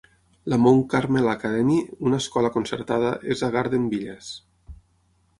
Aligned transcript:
La 0.51 0.57
Mount 0.61 0.79
Carmel 0.93 1.27
Academy, 1.33 1.75
una 2.11 2.19
escola 2.23 2.51
concertada, 2.55 3.11
és 3.35 3.43
a 3.49 3.51
Garden 3.57 3.85
Villas. 3.93 4.31